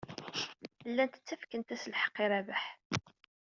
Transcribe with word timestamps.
Llant 0.89 1.15
ttakfent-as 1.19 1.83
lḥeqq 1.93 2.15
i 2.23 2.27
Rabaḥ. 2.31 2.63